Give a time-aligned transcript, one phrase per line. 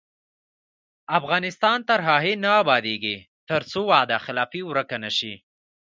[1.19, 3.17] افغانستان تر هغو نه ابادیږي،
[3.49, 5.33] ترڅو وعده خلافي ورکه نشي.